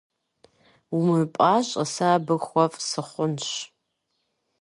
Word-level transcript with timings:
Умыпӏащӏэ, 0.95 1.83
сэ 1.93 2.05
абы 2.15 2.35
хуэфӏ 2.45 2.79
сыхъунщ. 2.89 3.47